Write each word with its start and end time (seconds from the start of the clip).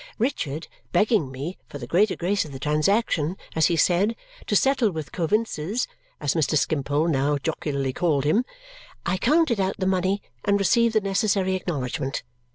Richard, 0.17 0.67
begging 0.91 1.31
me, 1.31 1.59
for 1.67 1.77
the 1.77 1.85
greater 1.85 2.15
grace 2.15 2.43
of 2.43 2.51
the 2.51 2.57
transaction, 2.57 3.37
as 3.55 3.67
he 3.67 3.75
said, 3.75 4.15
to 4.47 4.55
settle 4.55 4.89
with 4.89 5.11
Coavinses 5.11 5.85
(as 6.19 6.33
Mr. 6.33 6.57
Skimpole 6.57 7.07
now 7.07 7.37
jocularly 7.37 7.93
called 7.93 8.23
him), 8.23 8.43
I 9.05 9.17
counted 9.17 9.59
out 9.61 9.75
the 9.77 9.85
money 9.85 10.23
and 10.43 10.57
received 10.57 10.95
the 10.95 11.01
necessary 11.01 11.53
acknowledgment. 11.53 12.23